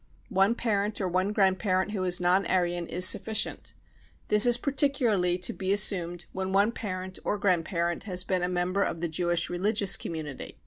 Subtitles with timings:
[0.29, 3.73] One parent or one grandparent who is non Aryan is sufficient.
[4.29, 8.81] This is particularly to be assumed when one parent or grandparent has been a member
[8.81, 10.57] of the Jewish religious community.